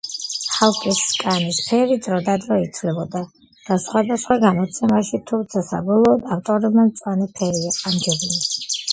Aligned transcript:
ჰალკის 0.51 0.99
კანის 1.23 1.57
ფერი 1.65 1.97
დროდადრო 2.05 2.55
იცვლებოდა 2.61 3.21
სხვადასხვა 3.83 4.37
გამოცემებში, 4.45 5.19
თუმცა 5.33 5.63
საბოლოოდ 5.67 6.25
ავტორებმა 6.37 6.87
მწვანე 6.89 7.29
ფერი 7.41 7.69
ამჯობინეს. 7.91 8.41